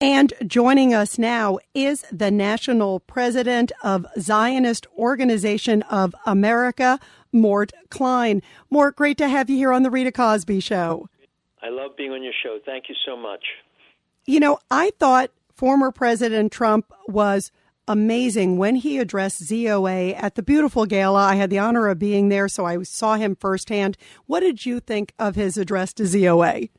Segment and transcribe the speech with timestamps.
[0.00, 6.98] And joining us now is the national president of Zionist Organization of America,
[7.32, 8.42] Mort Klein.
[8.70, 11.08] Mort, great to have you here on the Rita Cosby Show.
[11.62, 12.58] I love being on your show.
[12.64, 13.44] Thank you so much.
[14.26, 17.50] You know, I thought former President Trump was
[17.86, 21.22] amazing when he addressed ZOA at the beautiful gala.
[21.24, 23.96] I had the honor of being there, so I saw him firsthand.
[24.26, 26.70] What did you think of his address to ZOA?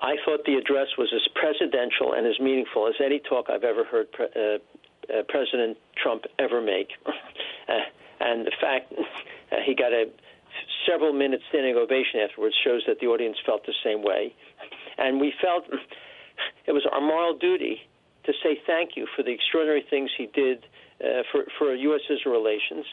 [0.00, 3.84] I thought the address was as presidential and as meaningful as any talk I've ever
[3.84, 4.58] heard pre- uh,
[5.12, 6.90] uh, President Trump ever make.
[7.06, 7.72] uh,
[8.20, 8.92] and the fact
[9.64, 10.06] he got a
[10.88, 14.34] several minute standing ovation afterwards shows that the audience felt the same way.
[14.98, 15.64] And we felt
[16.66, 17.80] it was our moral duty
[18.24, 20.64] to say thank you for the extraordinary things he did
[21.02, 22.02] uh, for, for U.S.
[22.10, 22.84] Israel relations.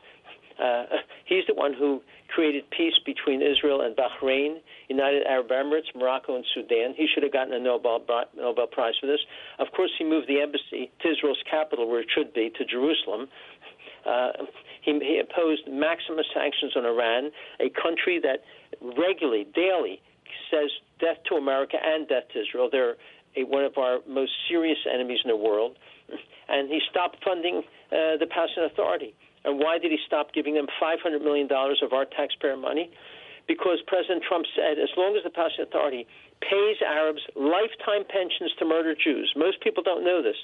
[0.60, 0.86] Uh,
[1.26, 2.02] he's the one who
[2.34, 4.58] created peace between Israel and Bahrain,
[4.90, 6.94] United Arab Emirates, Morocco, and Sudan.
[6.96, 8.04] He should have gotten a Nobel,
[8.36, 9.20] Nobel Prize for this.
[9.60, 13.28] Of course, he moved the embassy to Israel's capital, where it should be, to Jerusalem.
[14.06, 14.32] Uh,
[14.82, 18.44] he, he imposed maximum sanctions on Iran, a country that
[18.82, 20.02] regularly, daily,
[20.52, 20.70] says
[21.00, 22.70] death to America and death to Israel.
[22.72, 22.96] They're
[23.36, 25.78] a, one of our most serious enemies in the world.
[26.48, 29.14] And he stopped funding uh, the Palestinian Authority.
[29.48, 32.92] And why did he stop giving them $500 million of our taxpayer money?
[33.48, 36.04] Because President Trump said as long as the Palestinian Authority
[36.44, 40.36] pays Arabs lifetime pensions to murder Jews, most people don't know this.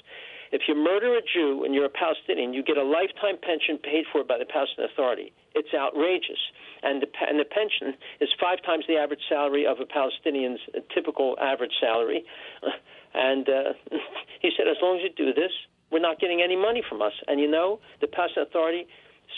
[0.52, 4.08] If you murder a Jew and you're a Palestinian, you get a lifetime pension paid
[4.08, 5.36] for by the Palestinian Authority.
[5.52, 6.40] It's outrageous.
[6.82, 10.60] And the, and the pension is five times the average salary of a Palestinian's
[10.96, 12.24] typical average salary.
[13.14, 13.78] And uh,
[14.42, 15.52] he said, as long as you do this,
[15.90, 17.12] we're not getting any money from us.
[17.28, 18.86] And you know, the Palestinian Authority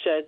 [0.04, 0.24] said,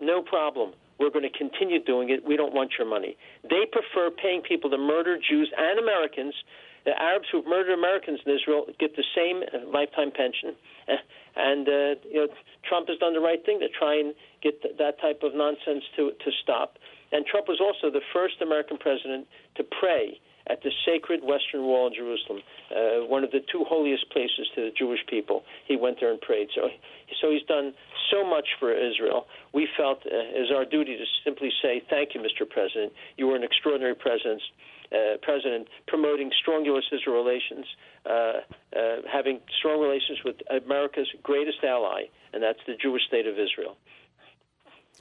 [0.00, 0.72] no problem.
[0.98, 2.24] We're going to continue doing it.
[2.26, 3.16] We don't want your money.
[3.42, 6.34] They prefer paying people to murder Jews and Americans.
[6.84, 10.56] The Arabs who've murdered Americans in Israel get the same uh, lifetime pension.
[11.36, 12.28] And uh, you know,
[12.68, 15.84] Trump has done the right thing to try and get th- that type of nonsense
[15.94, 16.76] to to stop.
[17.12, 21.88] And Trump was also the first American president to pray at the sacred Western Wall
[21.88, 22.40] in Jerusalem,
[22.70, 25.42] uh, one of the two holiest places to the Jewish people.
[25.66, 26.48] He went there and prayed.
[26.54, 26.68] So,
[27.20, 27.74] so he's done
[28.10, 29.26] so much for Israel.
[29.52, 32.48] We felt uh, it was our duty to simply say, "Thank you, Mr.
[32.48, 32.92] President.
[33.16, 34.42] You were an extraordinary president."
[34.90, 37.64] Uh, president promoting strong U.S.-Israel relations,
[38.06, 38.10] uh,
[38.74, 42.02] uh, having strong relations with America's greatest ally,
[42.32, 43.76] and that's the Jewish state of Israel.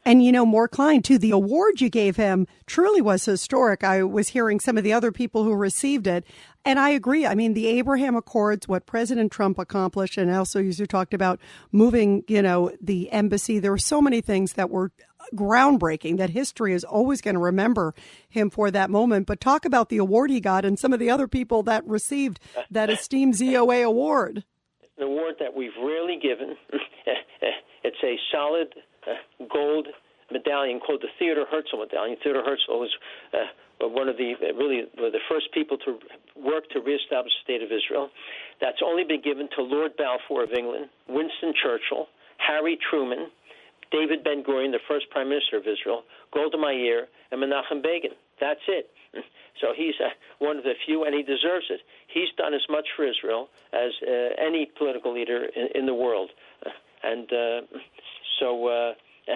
[0.05, 3.83] And you know, Mort Klein, too, the award you gave him truly was historic.
[3.83, 6.25] I was hearing some of the other people who received it.
[6.65, 7.25] And I agree.
[7.25, 11.39] I mean, the Abraham Accords, what President Trump accomplished, and also you talked about
[11.71, 13.59] moving, you know, the embassy.
[13.59, 14.91] There were so many things that were
[15.35, 17.93] groundbreaking that history is always going to remember
[18.29, 19.27] him for that moment.
[19.27, 22.39] But talk about the award he got and some of the other people that received
[22.71, 24.43] that esteemed ZOA award.
[24.97, 26.55] An award that we've rarely given.
[27.83, 28.73] it's a solid
[29.07, 29.87] uh, gold
[30.31, 32.17] medallion called the Theodore Herzl medallion.
[32.23, 32.93] Theodore Herzl was
[33.33, 35.99] uh, one of the uh, really the first people to
[36.35, 38.09] work to reestablish the state of Israel.
[38.61, 42.07] That's only been given to Lord Balfour of England, Winston Churchill,
[42.37, 43.31] Harry Truman,
[43.91, 48.11] David Ben Gurion, the first prime minister of Israel, Golda Meir, and Menachem Begin.
[48.39, 48.89] That's it.
[49.59, 50.09] So he's uh,
[50.39, 51.81] one of the few, and he deserves it.
[52.07, 56.29] He's done as much for Israel as uh, any political leader in, in the world,
[57.03, 57.61] and uh,
[58.39, 58.67] so.
[58.67, 58.93] Uh,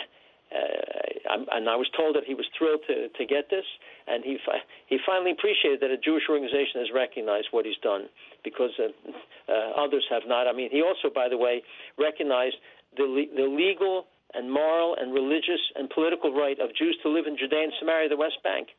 [0.54, 1.14] uh,
[1.52, 3.66] and I was told that he was thrilled to, to get this,
[4.08, 8.06] and he fi- he finally appreciated that a Jewish organization has recognized what he's done
[8.44, 8.94] because uh,
[9.52, 10.48] uh, others have not.
[10.48, 11.64] I mean, he also, by the way,
[11.98, 12.58] recognized
[12.98, 17.26] the le- the legal and moral and religious and political right of Jews to live
[17.26, 18.70] in Judea and Samaria, the West Bank.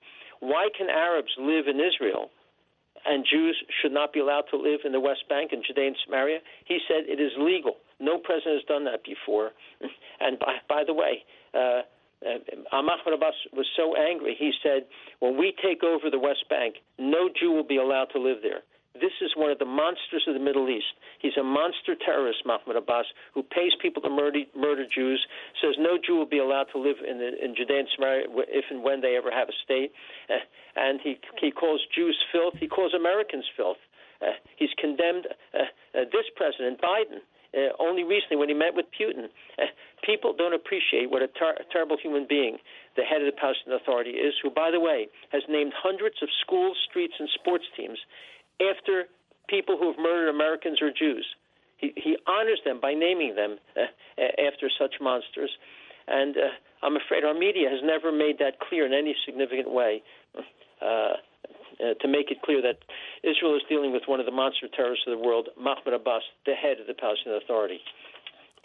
[0.41, 2.31] Why can Arabs live in Israel
[3.07, 5.97] and Jews should not be allowed to live in the West Bank and Judea and
[6.05, 6.39] Samaria?
[6.67, 7.77] He said it is legal.
[8.01, 9.51] No president has done that before.
[10.21, 11.83] And by, by the way, uh,
[12.25, 12.39] uh,
[12.73, 14.87] Ahmad Abbas was so angry, he said,
[15.21, 18.63] when we take over the West Bank, no Jew will be allowed to live there.
[18.95, 20.95] This is one of the monsters of the Middle East.
[21.19, 25.19] He's a monster terrorist, Mahmoud Abbas, who pays people to murder, murder Jews,
[25.61, 28.67] says no Jew will be allowed to live in, the, in Judea and Samaria if
[28.71, 29.91] and when they ever have a state.
[30.31, 30.39] Uh,
[30.77, 32.55] and he, he calls Jews filth.
[32.61, 33.83] He calls Americans filth.
[34.23, 35.67] Uh, he's condemned uh,
[35.99, 37.19] uh, this president, Biden,
[37.55, 39.31] uh, only recently when he met with Putin.
[39.59, 39.71] Uh,
[40.05, 42.59] people don't appreciate what a, ter- a terrible human being
[42.97, 46.29] the head of the Palestinian Authority is, who, by the way, has named hundreds of
[46.43, 47.99] schools, streets, and sports teams
[48.61, 49.05] after
[49.49, 51.27] people who have murdered Americans or Jews.
[51.79, 53.83] He, he honors them by naming them uh,
[54.39, 55.51] after such monsters.
[56.07, 60.03] And uh, I'm afraid our media has never made that clear in any significant way.
[60.81, 61.15] Uh,
[61.81, 62.79] uh, to make it clear that
[63.25, 66.55] Israel is dealing with one of the monster terrorists of the world, Mahmoud Abbas, the
[66.55, 67.81] head of the Palestinian Authority.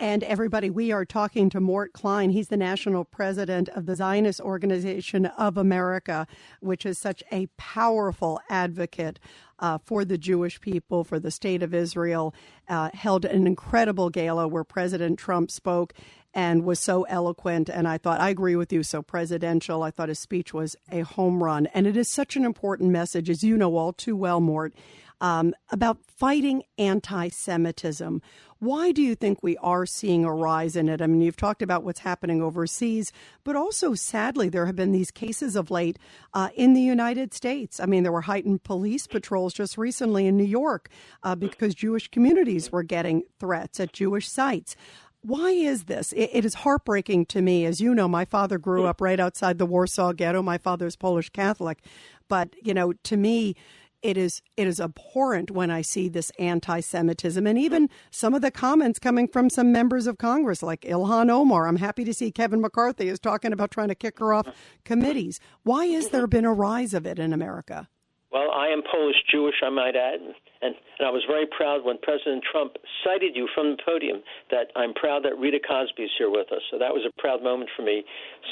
[0.01, 2.29] And everybody, we are talking to Mort Klein.
[2.29, 6.25] He's the national president of the Zionist Organization of America,
[6.61, 9.19] which is such a powerful advocate
[9.59, 12.33] uh, for the Jewish people, for the state of Israel.
[12.69, 15.93] Uh, held an incredible gala where President Trump spoke
[16.33, 17.69] and was so eloquent.
[17.69, 19.83] And I thought, I agree with you, so presidential.
[19.83, 21.67] I thought his speech was a home run.
[21.67, 24.73] And it is such an important message, as you know all too well, Mort,
[25.21, 28.21] um, about fighting anti Semitism.
[28.59, 31.01] Why do you think we are seeing a rise in it?
[31.01, 33.13] I mean, you've talked about what's happening overseas,
[33.45, 35.97] but also sadly, there have been these cases of late
[36.33, 37.79] uh, in the United States.
[37.79, 40.89] I mean, there were heightened police patrols just recently in New York
[41.23, 44.75] uh, because Jewish communities were getting threats at Jewish sites.
[45.21, 46.13] Why is this?
[46.13, 47.65] It, it is heartbreaking to me.
[47.65, 50.41] As you know, my father grew up right outside the Warsaw Ghetto.
[50.41, 51.83] My father's Polish Catholic.
[52.27, 53.55] But, you know, to me,
[54.01, 58.51] it is it is abhorrent when I see this anti-Semitism and even some of the
[58.51, 61.67] comments coming from some members of Congress, like Ilhan Omar.
[61.67, 64.47] I'm happy to see Kevin McCarthy is talking about trying to kick her off
[64.85, 65.39] committees.
[65.63, 66.15] Why has mm-hmm.
[66.15, 67.89] there been a rise of it in America?
[68.31, 71.97] Well, I am Polish Jewish, I might add, and, and I was very proud when
[71.97, 74.21] President Trump cited you from the podium
[74.51, 76.61] that I'm proud that Rita Cosby is here with us.
[76.69, 78.03] So that was a proud moment for me,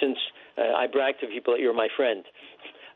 [0.02, 0.18] since
[0.58, 2.24] uh, I brag to people that you're my friend.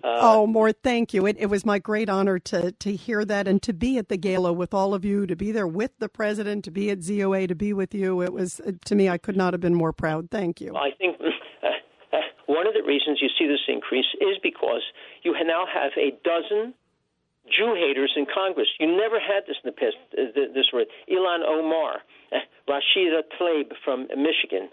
[0.04, 1.28] Uh, oh, Mort, thank you.
[1.28, 4.18] It, it, was my great honor to to hear that and to be at the
[4.18, 7.48] gala with all of you, to be there with the president, to be at ZOA,
[7.48, 8.22] to be with you.
[8.22, 10.32] It was uh, to me, I could not have been more proud.
[10.32, 10.76] Thank you.
[10.76, 11.11] I think
[12.62, 14.86] one of the reasons you see this increase is because
[15.24, 16.78] you now have a dozen
[17.50, 18.68] Jew haters in Congress.
[18.80, 19.98] You never had this in the past.
[20.14, 22.38] Uh, this word Ilhan Omar, uh,
[22.70, 24.70] Rashida Tlaib from Michigan,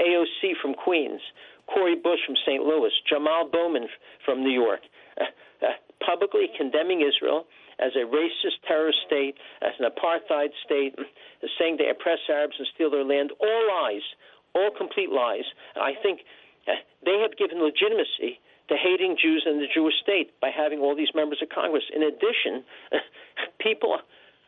[0.00, 1.20] AOC from Queens.
[1.68, 2.62] Cori Bush from St.
[2.62, 3.88] Louis, Jamal Bowman
[4.24, 4.80] from New York,
[5.20, 5.24] uh,
[5.60, 7.44] uh, publicly condemning Israel
[7.80, 10.94] as a racist terrorist state, as an apartheid state,
[11.58, 13.32] saying they oppress Arabs and steal their land.
[13.40, 14.06] All lies,
[14.54, 15.44] all complete lies.
[15.74, 16.45] I think uh,
[17.04, 21.14] they have given legitimacy to hating Jews and the Jewish state by having all these
[21.14, 21.84] members of Congress.
[21.94, 22.64] In addition,
[23.60, 23.98] people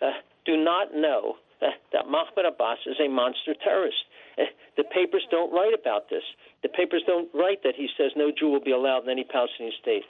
[0.03, 4.03] uh, do not know uh, that Mahmoud Abbas is a monster terrorist.
[4.37, 4.45] Uh,
[4.77, 6.23] the papers don't write about this.
[6.63, 9.75] The papers don't write that he says no Jew will be allowed in any Palestinian
[9.81, 10.05] state.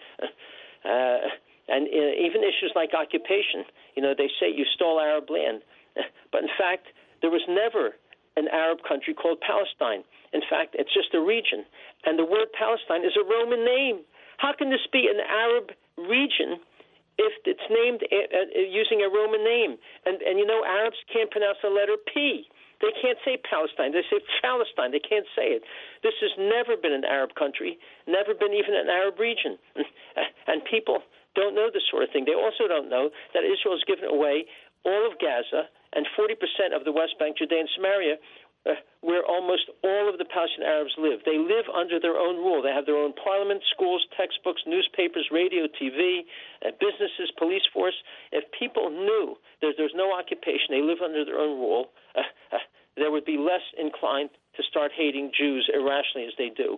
[0.85, 1.27] Uh,
[1.69, 3.65] and uh, even issues like occupation,
[3.97, 5.61] you know, they say you stole Arab land.
[6.31, 6.87] But in fact,
[7.21, 7.97] there was never
[8.39, 10.07] an Arab country called Palestine.
[10.33, 11.67] In fact, it's just a region.
[12.07, 14.07] And the word Palestine is a Roman name.
[14.39, 16.63] How can this be an Arab region
[17.19, 19.75] if it's named uh, uh, using a Roman name?
[20.07, 22.47] And, and you know, Arabs can't pronounce the letter P.
[22.79, 23.91] They can't say Palestine.
[23.91, 24.95] They say Palestine.
[24.95, 25.67] They can't say it.
[26.07, 27.75] This has never been an Arab country,
[28.07, 29.59] never been even an Arab region.
[30.49, 31.05] And people
[31.37, 32.25] don't know this sort of thing.
[32.25, 34.47] They also don't know that Israel has given away
[34.83, 38.17] all of Gaza and 40% of the West Bank, Judea, and Samaria,
[38.67, 41.21] uh, where almost all of the Palestinian Arabs live.
[41.25, 42.61] They live under their own rule.
[42.61, 46.27] They have their own parliament, schools, textbooks, newspapers, radio, TV,
[46.67, 47.95] uh, businesses, police force.
[48.33, 52.59] If people knew that there's no occupation, they live under their own rule, uh, uh,
[52.97, 56.77] there would be less inclined to start hating Jews irrationally as they do.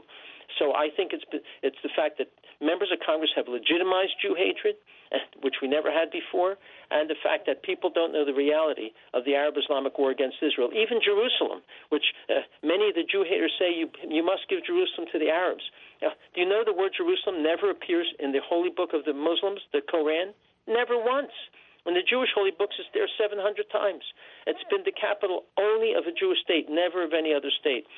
[0.58, 1.24] So I think it's
[1.62, 2.28] it's the fact that
[2.60, 4.76] members of Congress have legitimized Jew hatred,
[5.42, 6.56] which we never had before,
[6.90, 10.70] and the fact that people don't know the reality of the Arab-Islamic war against Israel,
[10.70, 15.08] even Jerusalem, which uh, many of the Jew haters say you you must give Jerusalem
[15.12, 15.64] to the Arabs.
[16.02, 19.12] Now, do you know the word Jerusalem never appears in the holy book of the
[19.12, 20.32] Muslims, the Koran?
[20.66, 21.34] Never once.
[21.86, 23.40] In the Jewish holy books, it's there 700
[23.72, 24.04] times.
[24.46, 27.88] It's been the capital only of a Jewish state, never of any other state.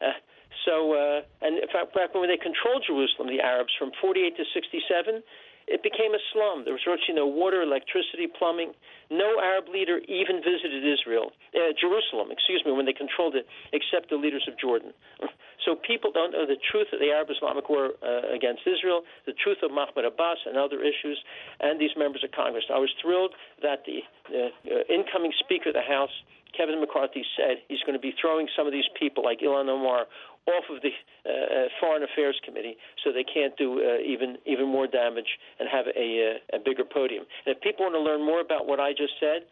[0.00, 0.16] Uh,
[0.64, 4.44] so, uh, and in fact, back when they controlled Jerusalem, the Arabs, from 48 to
[4.54, 5.22] 67,
[5.66, 6.62] it became a slum.
[6.62, 8.72] There was virtually no water, electricity, plumbing.
[9.10, 14.10] No Arab leader even visited Israel, uh, Jerusalem, excuse me, when they controlled it, except
[14.10, 14.92] the leaders of Jordan.
[15.64, 19.34] So people don't know the truth of the Arab Islamic war uh, against Israel, the
[19.34, 21.18] truth of Mahmoud Abbas and other issues,
[21.58, 22.70] and these members of Congress.
[22.70, 26.14] I was thrilled that the uh, uh incoming Speaker of the House
[26.56, 30.06] Kevin McCarthy said he's going to be throwing some of these people like Ilhan Omar
[30.46, 30.90] off of the
[31.26, 35.68] uh, uh, Foreign Affairs Committee so they can't do uh, even even more damage and
[35.68, 37.24] have a, a, a bigger podium.
[37.44, 39.42] And if people want to learn more about what I just said,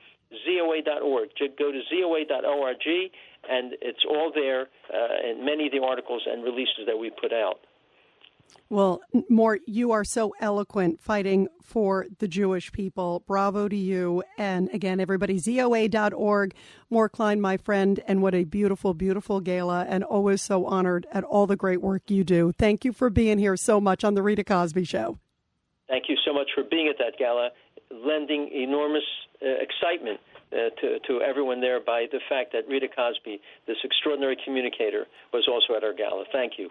[0.46, 1.28] ZOA.org.
[1.58, 2.86] Go to ZOA.org,
[3.48, 7.32] and it's all there uh, in many of the articles and releases that we put
[7.32, 7.60] out.
[8.70, 13.22] Well, Mort, you are so eloquent fighting for the Jewish people.
[13.26, 14.22] Bravo to you.
[14.38, 16.54] And again, everybody, ZOA.org.
[16.90, 21.24] Mort Klein, my friend, and what a beautiful, beautiful gala, and always so honored at
[21.24, 22.52] all the great work you do.
[22.52, 25.18] Thank you for being here so much on The Rita Cosby Show.
[25.88, 27.50] Thank you so much for being at that gala,
[27.90, 29.04] lending enormous
[29.42, 30.18] uh, excitement
[30.52, 35.46] uh, to, to everyone there by the fact that Rita Cosby, this extraordinary communicator, was
[35.48, 36.24] also at our gala.
[36.32, 36.70] Thank you.